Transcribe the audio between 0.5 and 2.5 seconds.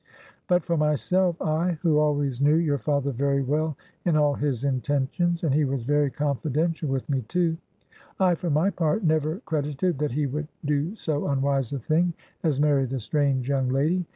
for myself, I who always